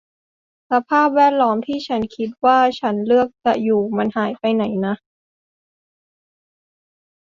[0.69, 4.95] สภาพแวดล้อมที่ฉันคิดว่าฉันเลือกจะอยู่ มันหายไปไหนนะ